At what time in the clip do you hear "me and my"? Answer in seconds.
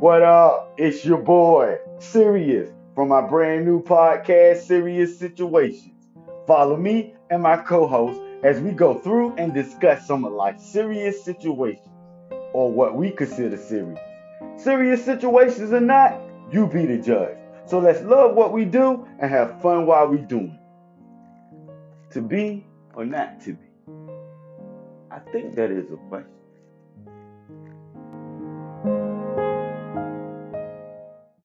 6.78-7.58